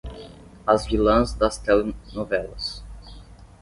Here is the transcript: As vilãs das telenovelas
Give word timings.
As 0.67 0.83
vilãs 0.87 1.35
das 1.35 1.59
telenovelas 1.59 2.83